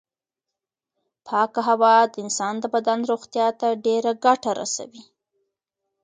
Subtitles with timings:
[1.27, 5.03] پاکه هوا د انسان د بدن روغتیا ته ډېره ګټه رسوي.